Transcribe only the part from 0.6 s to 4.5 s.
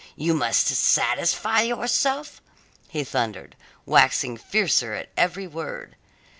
satisfy yourself!" he thundered, waxing